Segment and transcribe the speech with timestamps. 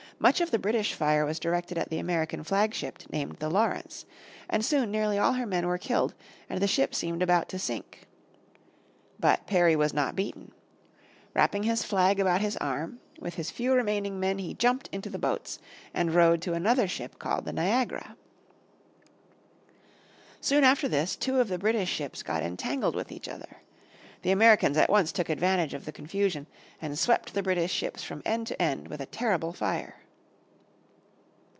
[0.21, 4.05] Much of the British fire was directed at the American flag ship named the Lawrence,
[4.47, 6.13] and soon nearly all her men were killed,
[6.47, 8.05] and the ship seemed about to sink.
[9.19, 10.51] But Perry was not beaten.
[11.33, 15.17] Wrapping his flag about his arm, with his few remaining men he jumped into the
[15.17, 15.57] boats,
[15.91, 18.15] and rowed to another ship called the Niagara.
[20.39, 23.57] Soon after this, two of the British ships got entangled with each other.
[24.21, 26.45] The Americans at once took advantage of the confusion
[26.79, 29.95] and swept the British ships from end to end with a terrible fire.